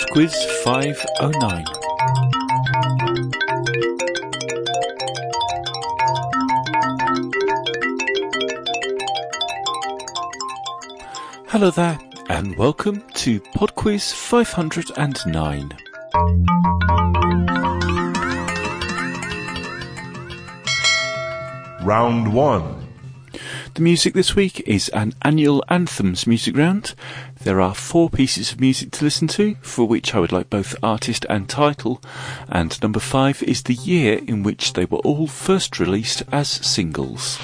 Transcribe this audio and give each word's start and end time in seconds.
Pod 0.00 0.08
Quiz 0.12 0.34
509. 0.64 1.64
Hello 11.48 11.70
there, 11.70 11.98
and 12.30 12.56
welcome 12.56 13.04
to 13.12 13.40
Pod 13.54 13.74
Quiz 13.74 14.10
509. 14.10 15.76
Round 21.82 22.32
1. 22.32 22.86
The 23.74 23.82
music 23.82 24.14
this 24.14 24.34
week 24.34 24.60
is 24.66 24.88
an 24.88 25.12
annual 25.22 25.62
anthems 25.68 26.26
music 26.26 26.56
round. 26.56 26.94
There 27.42 27.62
are 27.62 27.74
four 27.74 28.10
pieces 28.10 28.52
of 28.52 28.60
music 28.60 28.90
to 28.92 29.04
listen 29.04 29.26
to, 29.28 29.54
for 29.62 29.88
which 29.88 30.14
I 30.14 30.18
would 30.18 30.30
like 30.30 30.50
both 30.50 30.74
artist 30.82 31.24
and 31.30 31.48
title, 31.48 32.02
and 32.50 32.80
number 32.82 33.00
five 33.00 33.42
is 33.44 33.62
the 33.62 33.72
year 33.72 34.20
in 34.26 34.42
which 34.42 34.74
they 34.74 34.84
were 34.84 34.98
all 34.98 35.26
first 35.26 35.80
released 35.80 36.22
as 36.30 36.48
singles. 36.50 37.38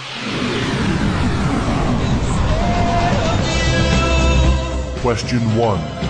Question 5.01 5.56
1. 5.56 6.06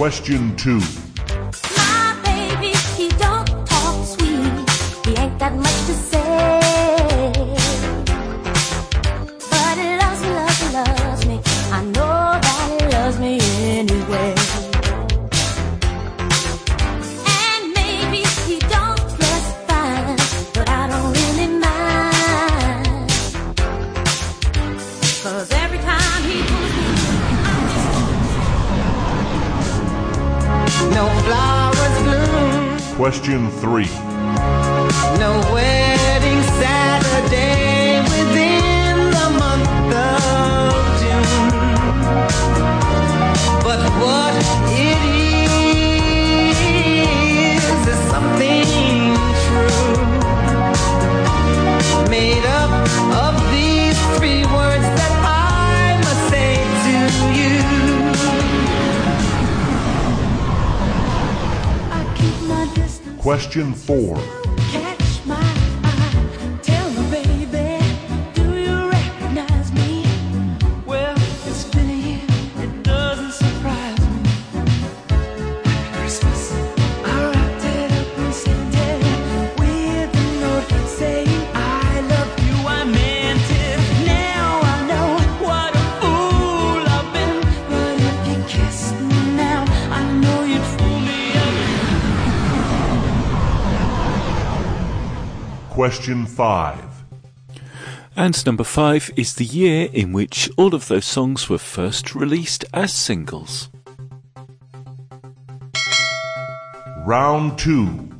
Question 0.00 0.56
2. 0.56 0.80
My 1.76 2.16
baby, 2.24 2.72
he 2.96 3.10
don't 3.18 3.46
talk 3.66 4.06
sweet. 4.06 4.50
He 5.04 5.14
ain't 5.20 5.38
got 5.38 5.52
much 5.52 5.79
Question 32.96 33.50
3. 33.50 33.84
no 35.18 35.40
wedding 35.52 36.42
Saturday 36.60 37.59
Question 63.20 63.74
4. 63.74 64.39
Question 95.80 96.26
5. 96.26 96.84
And 98.14 98.44
number 98.44 98.64
five 98.64 99.10
is 99.16 99.36
the 99.36 99.46
year 99.46 99.88
in 99.94 100.12
which 100.12 100.50
all 100.58 100.74
of 100.74 100.88
those 100.88 101.06
songs 101.06 101.48
were 101.48 101.56
first 101.56 102.14
released 102.14 102.66
as 102.74 102.92
singles. 102.92 103.70
Round 106.98 107.58
2. 107.58 108.10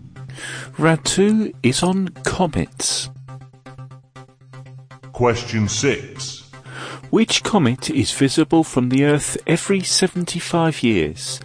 Round 0.78 1.04
two 1.04 1.53
is 1.62 1.82
on 1.82 2.09
comets. 2.25 3.10
Question 5.12 5.69
6. 5.69 6.50
Which 7.10 7.43
comet 7.43 7.91
is 7.91 8.10
visible 8.10 8.65
from 8.65 8.88
the 8.88 9.04
Earth 9.04 9.37
every 9.47 9.82
75 9.82 10.82
years, 10.82 11.41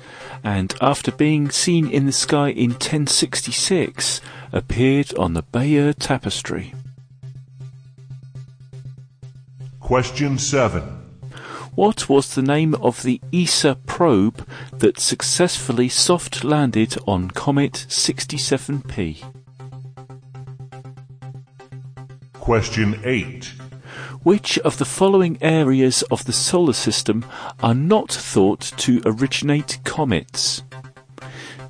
and 0.45 0.73
after 0.79 1.11
being 1.11 1.49
seen 1.49 1.89
in 1.89 2.05
the 2.05 2.13
sky 2.13 2.51
in 2.51 2.69
1066, 2.69 4.21
appeared 4.55 5.13
on 5.15 5.33
the 5.33 5.41
Bayeux 5.43 5.93
Tapestry? 5.93 6.73
Question 9.81 10.39
7. 10.39 10.81
What 11.75 12.07
was 12.07 12.33
the 12.33 12.41
name 12.41 12.73
of 12.75 13.03
the 13.03 13.19
ESA 13.33 13.77
probe 13.85 14.47
that 14.71 14.97
successfully 14.97 15.89
soft 15.89 16.45
landed 16.45 16.95
on 17.05 17.29
Comet 17.31 17.85
67P? 17.89 19.21
Question 22.33 23.01
8. 23.03 23.45
Which 24.23 24.57
of 24.59 24.77
the 24.77 24.85
following 24.85 25.37
areas 25.41 26.01
of 26.03 26.23
the 26.23 26.33
solar 26.33 26.73
system 26.73 27.25
are 27.61 27.75
not 27.75 28.09
thought 28.09 28.71
to 28.77 29.01
originate 29.05 29.79
comets? 29.83 30.63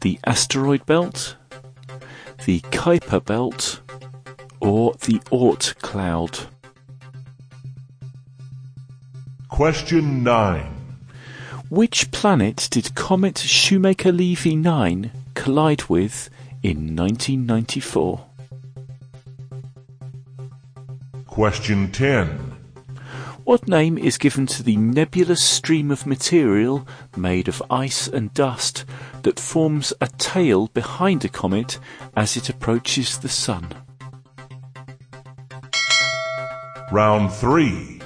The 0.02 0.20
asteroid 0.24 0.86
belt, 0.86 1.36
the 2.46 2.60
Kuiper 2.60 3.26
belt, 3.26 3.82
or 4.60 4.94
the 5.06 5.20
Oort 5.32 5.76
cloud? 5.82 6.42
Question 9.50 10.24
9. 10.24 10.72
Which 11.70 12.12
planet 12.12 12.68
did 12.70 12.94
comet 12.94 13.40
Shoemaker-Levy 13.40 14.56
9 14.56 15.12
collide 15.34 15.86
with 15.86 16.30
in 16.62 16.96
1994? 16.96 18.26
Question 21.26 21.92
10. 21.92 22.55
What 23.46 23.68
name 23.68 24.00
is 24.00 24.18
given 24.18 24.48
to 24.48 24.64
the 24.64 24.76
nebulous 24.76 25.44
stream 25.44 25.92
of 25.92 26.08
material 26.08 26.88
made 27.16 27.48
of 27.48 27.62
ice 27.70 28.08
and 28.08 28.34
dust 28.34 28.86
that 29.22 29.40
forms 29.40 29.94
a 30.02 30.08
tail 30.08 30.66
behind 30.70 31.24
a 31.24 31.30
comet 31.30 31.78
as 32.18 32.36
it 32.36 32.50
approaches 32.50 33.20
the 33.20 33.30
sun? 33.30 33.68
Round 36.92 37.32
3. 37.32 38.02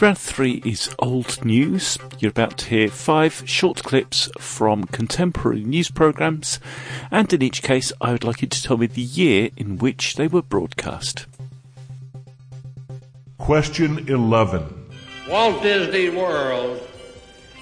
Round 0.00 0.16
three 0.16 0.62
is 0.64 0.88
old 0.98 1.44
news. 1.44 1.98
You're 2.18 2.30
about 2.30 2.56
to 2.58 2.70
hear 2.70 2.88
five 2.88 3.42
short 3.44 3.82
clips 3.84 4.30
from 4.38 4.84
contemporary 4.84 5.62
news 5.62 5.90
programs, 5.90 6.58
and 7.10 7.30
in 7.34 7.42
each 7.42 7.62
case, 7.62 7.92
I 8.00 8.12
would 8.12 8.24
like 8.24 8.40
you 8.40 8.48
to 8.48 8.62
tell 8.62 8.78
me 8.78 8.86
the 8.86 9.02
year 9.02 9.50
in 9.58 9.76
which 9.76 10.16
they 10.16 10.26
were 10.26 10.42
broadcast. 10.42 11.26
Question 13.42 14.08
11. 14.08 14.62
Walt 15.28 15.64
Disney 15.64 16.10
World 16.10 16.80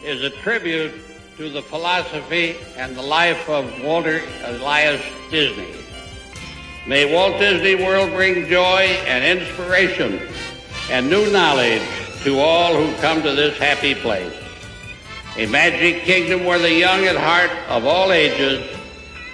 is 0.04 0.22
a 0.22 0.28
tribute 0.28 0.92
to 1.38 1.48
the 1.48 1.62
philosophy 1.62 2.56
and 2.76 2.94
the 2.94 3.00
life 3.00 3.48
of 3.48 3.64
Walter 3.82 4.20
Elias 4.44 5.02
Disney. 5.30 5.72
May 6.86 7.10
Walt 7.10 7.38
Disney 7.38 7.82
World 7.82 8.10
bring 8.10 8.46
joy 8.46 8.82
and 9.06 9.24
inspiration 9.24 10.20
and 10.90 11.08
new 11.08 11.32
knowledge 11.32 11.82
to 12.24 12.38
all 12.38 12.74
who 12.74 12.94
come 13.00 13.22
to 13.22 13.32
this 13.32 13.56
happy 13.56 13.94
place. 13.94 14.36
A 15.38 15.46
magic 15.46 16.02
kingdom 16.02 16.44
where 16.44 16.58
the 16.58 16.74
young 16.74 17.06
at 17.06 17.16
heart 17.16 17.52
of 17.70 17.86
all 17.86 18.12
ages 18.12 18.68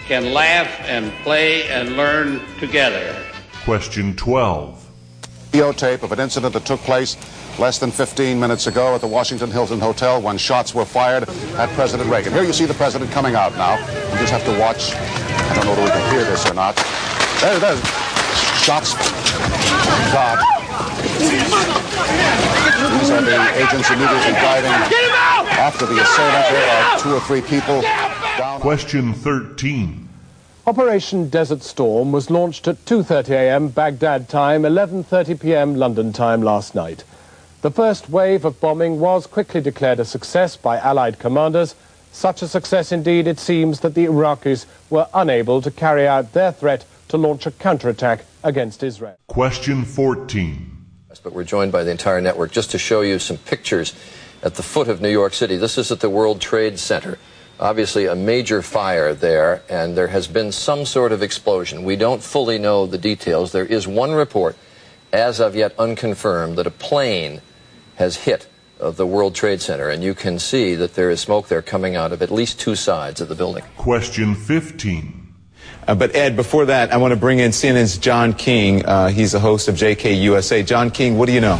can 0.06 0.32
laugh 0.32 0.68
and 0.82 1.10
play 1.24 1.68
and 1.68 1.96
learn 1.96 2.40
together. 2.60 3.20
Question 3.64 4.14
12. 4.14 4.85
Videotape 5.56 6.02
of 6.02 6.12
an 6.12 6.20
incident 6.20 6.52
that 6.52 6.66
took 6.66 6.80
place 6.80 7.16
less 7.58 7.78
than 7.78 7.90
15 7.90 8.38
minutes 8.38 8.66
ago 8.66 8.94
at 8.94 9.00
the 9.00 9.06
Washington 9.06 9.50
Hilton 9.50 9.80
Hotel 9.80 10.20
when 10.20 10.36
shots 10.36 10.74
were 10.74 10.84
fired 10.84 11.26
at 11.56 11.70
President 11.70 12.10
Reagan. 12.10 12.34
Here 12.34 12.42
you 12.42 12.52
see 12.52 12.66
the 12.66 12.74
president 12.74 13.10
coming 13.10 13.34
out 13.36 13.52
now. 13.56 13.78
You 14.12 14.18
just 14.18 14.32
have 14.32 14.44
to 14.44 14.60
watch. 14.60 14.92
I 14.92 15.54
don't 15.54 15.64
know 15.64 15.70
whether 15.70 15.84
we 15.84 15.88
can 15.88 16.12
hear 16.12 16.24
this 16.24 16.44
or 16.44 16.52
not. 16.52 16.76
There, 17.40 17.58
there. 17.58 17.76
Shots. 18.60 18.92
God. 20.12 20.44
These 23.00 23.10
are 23.10 23.22
the 23.22 23.40
agents 23.56 23.88
immediately 23.88 24.36
driving 24.36 24.76
after 25.56 25.86
the 25.86 26.02
assailant. 26.02 26.48
There 26.50 26.70
are 26.70 26.98
two 26.98 27.14
or 27.14 27.20
three 27.20 27.40
people 27.40 27.80
down. 27.80 28.60
Question 28.60 29.14
13. 29.14 30.05
Operation 30.68 31.28
Desert 31.28 31.62
Storm 31.62 32.10
was 32.10 32.28
launched 32.28 32.66
at 32.66 32.84
2:30 32.86 33.28
a.m. 33.28 33.68
Baghdad 33.68 34.28
time, 34.28 34.62
11:30 34.62 35.38
p.m. 35.38 35.76
London 35.76 36.12
time 36.12 36.42
last 36.42 36.74
night. 36.74 37.04
The 37.62 37.70
first 37.70 38.10
wave 38.10 38.44
of 38.44 38.60
bombing 38.60 38.98
was 38.98 39.28
quickly 39.28 39.60
declared 39.60 40.00
a 40.00 40.04
success 40.04 40.56
by 40.56 40.76
Allied 40.78 41.20
commanders. 41.20 41.76
Such 42.10 42.42
a 42.42 42.48
success 42.48 42.90
indeed 42.90 43.28
it 43.28 43.38
seems 43.38 43.78
that 43.78 43.94
the 43.94 44.06
Iraqis 44.06 44.66
were 44.90 45.06
unable 45.14 45.62
to 45.62 45.70
carry 45.70 46.04
out 46.04 46.32
their 46.32 46.50
threat 46.50 46.84
to 47.10 47.16
launch 47.16 47.46
a 47.46 47.52
counterattack 47.52 48.24
against 48.42 48.82
Israel. 48.82 49.16
Question 49.28 49.84
14. 49.84 50.72
But 51.22 51.32
we're 51.32 51.44
joined 51.44 51.70
by 51.70 51.84
the 51.84 51.92
entire 51.92 52.20
network 52.20 52.50
just 52.50 52.72
to 52.72 52.78
show 52.78 53.02
you 53.02 53.20
some 53.20 53.38
pictures 53.38 53.94
at 54.42 54.56
the 54.56 54.64
foot 54.64 54.88
of 54.88 55.00
New 55.00 55.10
York 55.10 55.32
City. 55.32 55.56
This 55.56 55.78
is 55.78 55.92
at 55.92 56.00
the 56.00 56.10
World 56.10 56.40
Trade 56.40 56.80
Center. 56.80 57.18
Obviously, 57.58 58.06
a 58.06 58.14
major 58.14 58.60
fire 58.60 59.14
there, 59.14 59.62
and 59.68 59.96
there 59.96 60.08
has 60.08 60.28
been 60.28 60.52
some 60.52 60.84
sort 60.84 61.10
of 61.10 61.22
explosion. 61.22 61.84
We 61.84 61.96
don't 61.96 62.22
fully 62.22 62.58
know 62.58 62.86
the 62.86 62.98
details. 62.98 63.52
There 63.52 63.64
is 63.64 63.88
one 63.88 64.12
report, 64.12 64.56
as 65.12 65.40
of 65.40 65.56
yet 65.56 65.74
unconfirmed, 65.78 66.58
that 66.58 66.66
a 66.66 66.70
plane 66.70 67.40
has 67.96 68.16
hit 68.16 68.46
uh, 68.78 68.90
the 68.90 69.06
World 69.06 69.34
Trade 69.34 69.62
Center, 69.62 69.88
and 69.88 70.04
you 70.04 70.14
can 70.14 70.38
see 70.38 70.74
that 70.74 70.94
there 70.94 71.10
is 71.10 71.20
smoke 71.20 71.48
there 71.48 71.62
coming 71.62 71.96
out 71.96 72.12
of 72.12 72.20
at 72.20 72.30
least 72.30 72.60
two 72.60 72.74
sides 72.74 73.22
of 73.22 73.28
the 73.28 73.34
building. 73.34 73.64
Question 73.78 74.34
15. 74.34 75.26
Uh, 75.88 75.94
but 75.94 76.14
Ed, 76.14 76.36
before 76.36 76.66
that, 76.66 76.92
I 76.92 76.98
want 76.98 77.12
to 77.12 77.20
bring 77.20 77.38
in 77.38 77.52
CNN's 77.52 77.96
John 77.96 78.34
King. 78.34 78.84
Uh, 78.84 79.08
he's 79.08 79.32
the 79.32 79.40
host 79.40 79.68
of 79.68 79.76
JKUSA. 79.76 80.66
John 80.66 80.90
King, 80.90 81.16
what 81.16 81.26
do 81.26 81.32
you 81.32 81.40
know? 81.40 81.58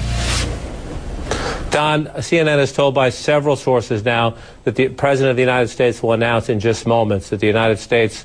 Don, 1.76 2.06
CNN 2.06 2.58
is 2.60 2.72
told 2.72 2.94
by 2.94 3.10
several 3.10 3.54
sources 3.54 4.02
now 4.02 4.34
that 4.64 4.76
the 4.76 4.88
President 4.88 5.32
of 5.32 5.36
the 5.36 5.42
United 5.42 5.68
States 5.68 6.02
will 6.02 6.14
announce 6.14 6.48
in 6.48 6.58
just 6.58 6.86
moments 6.86 7.28
that 7.28 7.40
the 7.40 7.46
United 7.46 7.78
States 7.78 8.24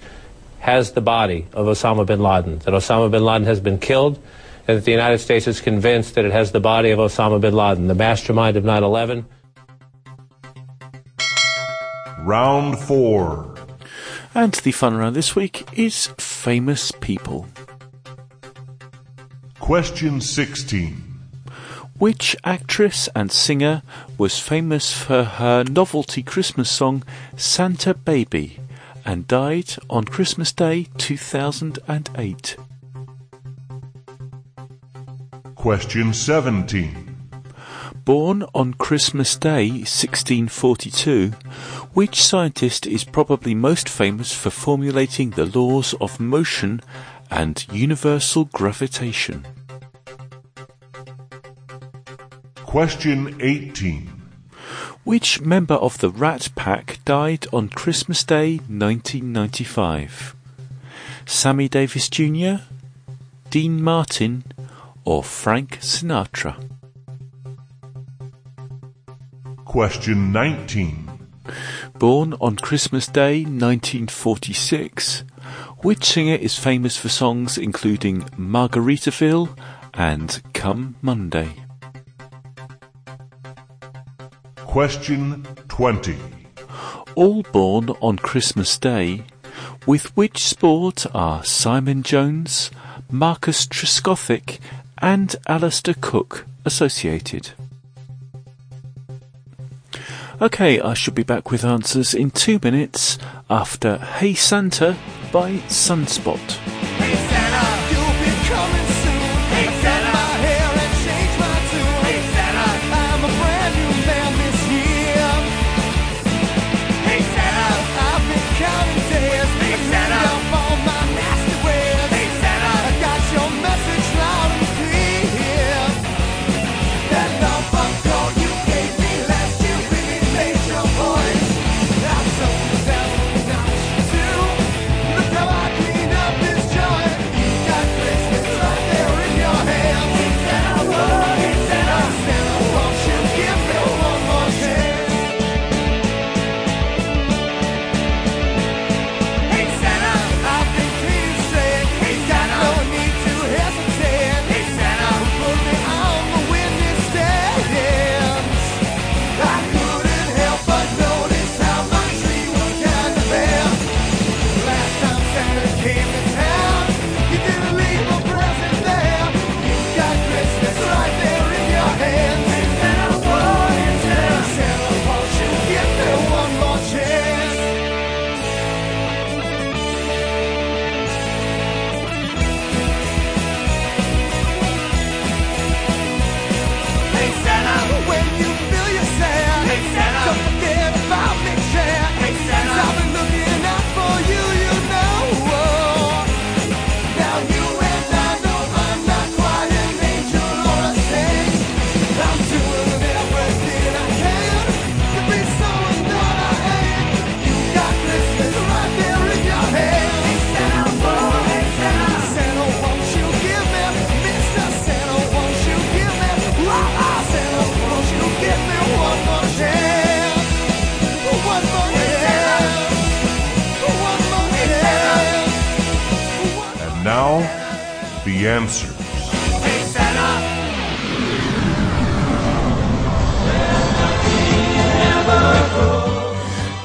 has 0.60 0.94
the 0.94 1.02
body 1.02 1.46
of 1.52 1.66
Osama 1.66 2.06
bin 2.06 2.22
Laden, 2.22 2.60
that 2.60 2.74
Osama 2.74 3.12
bin 3.12 3.26
Laden 3.26 3.46
has 3.46 3.60
been 3.60 3.78
killed, 3.78 4.16
and 4.70 4.78
that 4.78 4.86
the 4.86 4.92
United 4.92 5.18
States 5.18 5.48
is 5.48 5.60
convinced 5.60 6.16
that 6.16 6.24
it 6.24 6.32
has 6.32 6.54
the 6.54 6.62
body 6.62 6.92
of 6.92 7.00
Osama 7.00 7.42
bin 7.42 7.54
Laden, 7.54 7.88
the 7.88 7.94
mastermind 7.94 8.56
of 8.56 8.64
9 8.64 8.84
11. 8.86 9.26
Round 12.20 12.80
4. 12.80 13.56
And 14.34 14.54
the 14.54 14.72
fun 14.72 14.96
round 14.96 15.14
this 15.14 15.36
week 15.36 15.68
is 15.78 16.08
famous 16.18 16.94
people. 17.02 17.50
Question 19.60 20.22
16. 20.22 21.11
Which 22.02 22.36
actress 22.44 23.08
and 23.16 23.32
singer 23.32 23.84
was 24.18 24.40
famous 24.40 24.92
for 24.92 25.24
her 25.24 25.64
novelty 25.64 26.24
Christmas 26.24 26.72
song 26.72 27.04
Santa 27.38 27.94
Baby 27.94 28.58
and 29.06 29.28
died 29.28 29.76
on 29.88 30.06
Christmas 30.06 30.52
Day 30.52 30.88
2008? 30.98 32.58
Question 35.54 36.12
17. 36.12 37.16
Born 38.04 38.46
on 38.56 38.74
Christmas 38.74 39.38
Day 39.38 39.70
1642, 39.70 41.34
which 41.94 42.24
scientist 42.24 42.88
is 42.88 43.04
probably 43.04 43.54
most 43.54 43.88
famous 43.88 44.34
for 44.34 44.50
formulating 44.50 45.30
the 45.30 45.46
laws 45.46 45.94
of 46.02 46.20
motion 46.20 46.82
and 47.30 47.64
universal 47.72 48.46
gravitation? 48.46 49.46
Question 52.72 53.36
18. 53.42 54.10
Which 55.04 55.42
member 55.42 55.74
of 55.74 55.98
the 55.98 56.10
Rat 56.10 56.48
Pack 56.56 57.00
died 57.04 57.46
on 57.52 57.68
Christmas 57.68 58.24
Day 58.24 58.60
1995? 58.60 60.34
Sammy 61.26 61.68
Davis 61.68 62.08
Jr., 62.08 62.64
Dean 63.50 63.84
Martin, 63.84 64.46
or 65.04 65.22
Frank 65.22 65.80
Sinatra? 65.82 66.56
Question 69.66 70.32
19. 70.32 71.28
Born 72.00 72.36
on 72.40 72.56
Christmas 72.56 73.08
Day 73.08 73.42
1946, 73.42 75.26
which 75.80 76.06
singer 76.06 76.36
is 76.36 76.58
famous 76.58 76.96
for 76.96 77.10
songs 77.10 77.58
including 77.58 78.22
Margaritaville 78.40 79.60
and 79.94 80.42
Come 80.54 80.96
Monday? 81.02 81.61
Question 84.72 85.46
20. 85.68 86.16
All 87.16 87.44
born 87.44 87.90
on 88.00 88.16
Christmas 88.16 88.78
Day, 88.78 89.26
with 89.86 90.16
which 90.16 90.46
sport 90.46 91.06
are 91.14 91.44
Simon 91.44 92.04
Jones, 92.04 92.72
Marcus 93.12 93.66
Trescothick, 93.66 94.60
and 95.00 95.36
Alastair 95.46 95.96
Cook 96.00 96.46
associated? 96.64 97.50
Okay, 100.42 100.80
I 100.80 100.94
should 100.94 101.16
be 101.16 101.24
back 101.24 101.52
with 101.52 101.66
answers 101.66 102.14
in 102.14 102.32
two 102.32 102.58
minutes 102.64 103.18
after 103.50 103.98
Hey 103.98 104.36
Santa 104.36 104.96
by 105.34 105.56
Sunspot. 105.68 106.91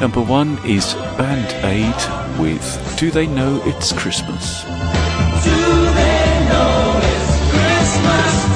Number 0.07 0.23
one 0.23 0.55
is 0.65 0.95
Band 1.19 1.53
Aid 1.65 2.01
with 2.39 2.97
Do 2.97 3.11
They 3.11 3.27
Know 3.27 3.61
It's 3.65 3.93
Christmas? 3.93 4.63
Do 4.63 4.71
they 4.71 6.47
know 6.49 7.01
it's 7.03 7.41
Christmas 7.51 8.47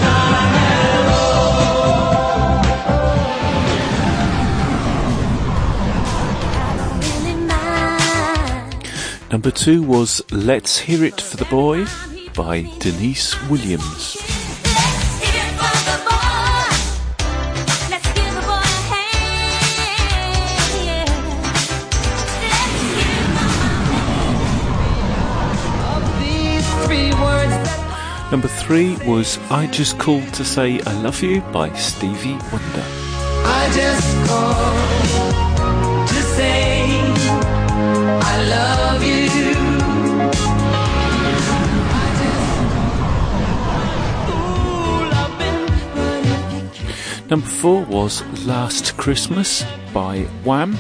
Number 9.33 9.51
two 9.51 9.83
was 9.83 10.23
Let's 10.31 10.79
Hear 10.79 11.03
It 11.03 11.21
for 11.21 11.37
the 11.37 11.47
Boy 11.47 11.85
by 12.33 12.71
Deniece 12.79 13.35
Williams. 13.51 14.40
Three 28.71 28.95
was 29.05 29.37
I 29.51 29.67
Just 29.67 29.99
Called 29.99 30.33
to 30.35 30.45
Say 30.45 30.81
I 30.83 30.93
Love 31.03 31.21
You 31.25 31.41
by 31.51 31.73
Stevie 31.75 32.39
Wonder. 32.53 32.85
I 33.45 33.69
just 33.75 34.29
called 34.29 36.09
to 36.09 36.23
say 36.37 37.01
I 38.23 38.37
love 38.55 39.03
you. 39.03 39.27
Number 47.29 47.49
four 47.49 47.83
was 47.87 48.23
Last 48.47 48.97
Christmas 48.97 49.65
by 49.93 50.21
Wham. 50.45 50.77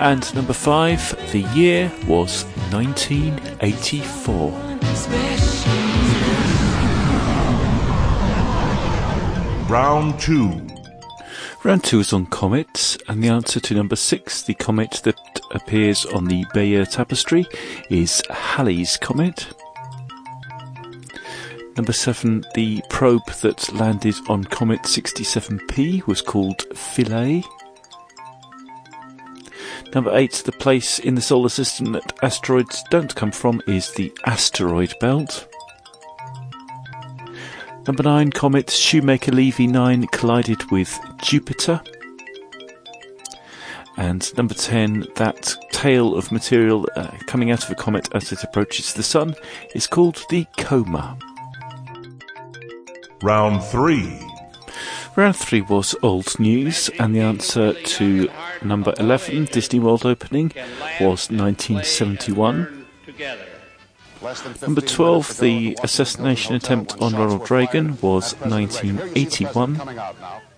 And 0.00 0.34
number 0.34 0.54
five, 0.54 1.14
the 1.30 1.42
year 1.54 1.92
was 2.06 2.44
1984. 2.72 4.50
Round 9.68 10.18
two. 10.18 10.66
Round 11.62 11.84
two 11.84 12.00
is 12.00 12.14
on 12.14 12.24
comets, 12.24 12.96
and 13.08 13.22
the 13.22 13.28
answer 13.28 13.60
to 13.60 13.74
number 13.74 13.94
six, 13.94 14.40
the 14.40 14.54
comet 14.54 15.02
that 15.04 15.20
appears 15.50 16.06
on 16.06 16.24
the 16.24 16.46
Bayeux 16.54 16.86
Tapestry, 16.86 17.46
is 17.90 18.22
Halley's 18.30 18.96
Comet. 18.96 19.48
Number 21.76 21.92
seven, 21.92 22.46
the 22.54 22.80
probe 22.88 23.26
that 23.42 23.70
landed 23.74 24.14
on 24.30 24.44
Comet 24.44 24.80
67P 24.84 26.06
was 26.06 26.22
called 26.22 26.62
Philae. 26.74 27.44
Number 29.94 30.16
eight, 30.16 30.42
the 30.44 30.52
place 30.52 30.98
in 31.00 31.16
the 31.16 31.20
solar 31.20 31.48
system 31.48 31.92
that 31.92 32.12
asteroids 32.22 32.84
don't 32.90 33.14
come 33.14 33.32
from 33.32 33.60
is 33.66 33.92
the 33.92 34.12
asteroid 34.24 34.94
belt. 35.00 35.48
Number 37.86 38.04
nine, 38.04 38.30
comet 38.30 38.70
Shoemaker 38.70 39.32
Levy 39.32 39.66
9 39.66 40.06
collided 40.08 40.70
with 40.70 40.96
Jupiter. 41.22 41.80
And 43.96 44.36
number 44.36 44.54
10, 44.54 45.08
that 45.16 45.56
tail 45.72 46.14
of 46.14 46.30
material 46.30 46.86
uh, 46.94 47.10
coming 47.26 47.50
out 47.50 47.64
of 47.64 47.70
a 47.70 47.74
comet 47.74 48.08
as 48.14 48.30
it 48.30 48.44
approaches 48.44 48.94
the 48.94 49.02
sun 49.02 49.34
is 49.74 49.86
called 49.86 50.24
the 50.30 50.46
coma. 50.56 51.18
Round 53.22 53.62
three. 53.64 54.29
Round 55.16 55.36
three 55.36 55.60
was 55.60 55.94
old 56.02 56.38
news, 56.38 56.88
and 56.98 57.14
the 57.14 57.20
answer 57.20 57.72
to 57.72 58.28
number 58.62 58.94
11, 58.98 59.46
Disney 59.46 59.80
World 59.80 60.06
opening, 60.06 60.52
was 61.00 61.30
1971. 61.30 62.86
Number 64.62 64.80
12, 64.80 65.38
the 65.38 65.78
assassination 65.82 66.54
attempt 66.54 67.00
on 67.00 67.14
Ronald 67.14 67.50
Reagan, 67.50 67.98
was 68.00 68.34
1981. 68.40 69.80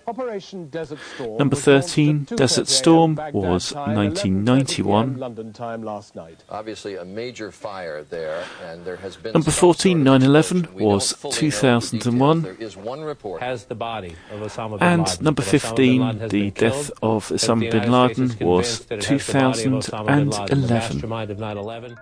Operation 0.07 0.69
Desert 0.69 0.99
Storm 1.15 1.39
Number 1.39 1.57
13, 1.57 2.25
Desert 2.25 2.69
Storm, 2.69 3.17
was 3.33 3.73
1991. 3.73 5.15
11:30 5.15 5.19
London 5.19 5.53
time 5.53 5.83
last 5.83 6.15
night. 6.17 6.45
Obviously, 6.51 6.97
a 6.97 7.05
major 7.05 7.51
fire 7.51 8.03
there, 8.03 8.45
and 8.69 8.85
there 8.85 8.97
has 8.97 9.17
been 9.17 9.33
Number 9.33 9.51
14, 9.51 10.03
9/11, 10.03 10.37
explosion. 10.37 10.75
We 10.75 10.81
don't 10.83 10.93
was 10.93 11.13
fully 11.13 11.31
know 11.31 11.35
the 11.35 11.41
2001. 11.41 12.43
There 12.43 12.55
is 12.55 12.77
one 12.77 13.01
report. 13.03 13.43
Has 13.43 13.65
the 13.67 13.75
body 13.75 14.17
of 14.33 14.41
Osama 14.41 14.79
bin 14.79 14.89
And 14.89 15.23
number 15.23 15.43
That 15.43 15.55
Osama 15.55 16.19
15, 16.21 16.29
the 16.29 16.51
death 16.51 16.73
killed, 16.73 16.91
of 17.03 17.29
Osama 17.29 17.71
bin 17.71 17.93
Laden 17.93 18.37
was 18.41 18.79
convinced 18.81 18.89
that 18.89 18.99
it 18.99 19.05
has 19.05 19.27
the 19.27 19.33
body 19.33 19.65
of 19.65 19.73
Osama 19.85 20.07
bin 20.07 20.31
Laden, 20.31 20.47
2011. 20.49 20.69
mastermind 20.69 21.31
of 21.31 21.39
9/11. 21.39 21.97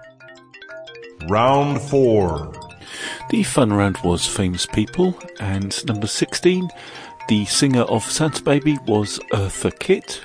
Round 1.29 1.81
four. 1.83 2.53
The 3.31 3.43
fun 3.45 3.73
round 3.73 3.99
was 3.99 4.27
famous 4.27 4.67
people, 4.67 5.15
and 5.39 5.87
number 5.87 6.07
16, 6.07 6.69
the 7.31 7.45
singer 7.45 7.83
of 7.83 8.03
Santa 8.03 8.43
Baby 8.43 8.77
was 8.87 9.21
Eartha 9.31 9.71
Kitt. 9.79 10.25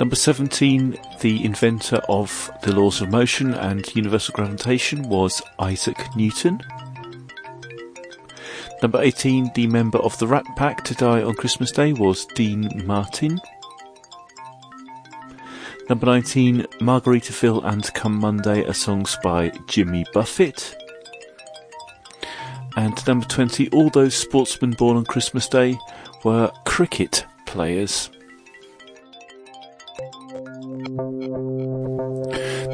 Number 0.00 0.16
17, 0.16 0.96
the 1.20 1.44
inventor 1.44 2.00
of 2.08 2.50
the 2.62 2.74
laws 2.74 3.02
of 3.02 3.10
motion 3.10 3.52
and 3.52 3.94
universal 3.94 4.32
gravitation 4.32 5.02
was 5.02 5.42
Isaac 5.58 5.98
Newton. 6.16 6.62
Number 8.80 9.02
18, 9.02 9.50
the 9.54 9.66
member 9.66 9.98
of 9.98 10.18
the 10.18 10.26
Rat 10.26 10.46
Pack 10.56 10.82
to 10.84 10.94
die 10.94 11.22
on 11.22 11.34
Christmas 11.34 11.70
Day 11.70 11.92
was 11.92 12.24
Dean 12.34 12.70
Martin. 12.86 13.38
Number 15.90 16.06
19, 16.06 16.62
Margaritaville 16.80 17.62
and 17.62 17.92
Come 17.92 18.18
Monday 18.18 18.64
are 18.64 18.72
songs 18.72 19.18
by 19.22 19.52
Jimmy 19.68 20.06
Buffett. 20.14 20.85
And 22.76 23.06
number 23.06 23.26
20, 23.26 23.70
all 23.70 23.88
those 23.88 24.14
sportsmen 24.14 24.72
born 24.72 24.98
on 24.98 25.04
Christmas 25.06 25.48
Day 25.48 25.78
were 26.24 26.52
cricket 26.64 27.24
players. 27.46 28.10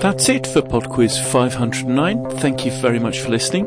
That's 0.02 0.28
it 0.28 0.48
for 0.48 0.62
PodQuiz 0.62 1.24
509. 1.30 2.30
Thank 2.40 2.66
you 2.66 2.72
very 2.72 2.98
much 2.98 3.20
for 3.20 3.28
listening. 3.28 3.66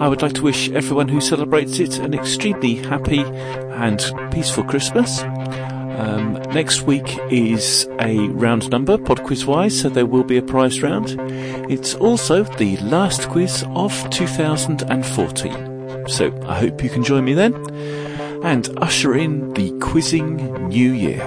I 0.00 0.06
would 0.06 0.22
like 0.22 0.34
to 0.34 0.42
wish 0.42 0.70
everyone 0.70 1.08
who 1.08 1.20
celebrates 1.20 1.80
it 1.80 1.98
an 1.98 2.14
extremely 2.14 2.76
happy 2.76 3.20
and 3.20 4.00
peaceful 4.30 4.62
Christmas. 4.62 5.22
Um, 5.96 6.34
next 6.52 6.82
week 6.82 7.18
is 7.30 7.88
a 8.00 8.18
round 8.28 8.70
number, 8.70 8.98
pod 8.98 9.22
quiz 9.22 9.46
wise, 9.46 9.80
so 9.80 9.88
there 9.88 10.06
will 10.06 10.24
be 10.24 10.36
a 10.36 10.42
prize 10.42 10.82
round. 10.82 11.16
It's 11.70 11.94
also 11.94 12.42
the 12.42 12.76
last 12.78 13.28
quiz 13.28 13.64
of 13.70 13.92
2014. 14.10 16.08
So 16.08 16.38
I 16.46 16.58
hope 16.58 16.82
you 16.82 16.90
can 16.90 17.04
join 17.04 17.24
me 17.24 17.34
then 17.34 17.54
and 18.44 18.68
usher 18.78 19.14
in 19.14 19.52
the 19.54 19.70
quizzing 19.80 20.68
new 20.68 20.92
year. 20.92 21.22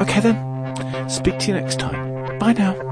Okay 0.00 0.20
then, 0.20 1.08
speak 1.08 1.38
to 1.40 1.48
you 1.48 1.54
next 1.54 1.78
time. 1.78 2.38
Bye 2.38 2.54
now. 2.54 2.87